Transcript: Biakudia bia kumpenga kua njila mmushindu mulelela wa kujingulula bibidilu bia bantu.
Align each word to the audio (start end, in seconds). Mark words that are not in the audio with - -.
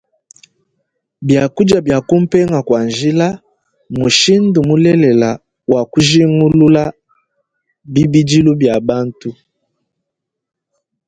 Biakudia 1.27 1.79
bia 1.85 1.99
kumpenga 2.07 2.59
kua 2.67 2.81
njila 2.89 3.27
mmushindu 3.91 4.59
mulelela 4.67 5.29
wa 5.73 5.81
kujingulula 5.91 6.83
bibidilu 7.93 8.51
bia 8.61 8.75
bantu. 8.87 9.29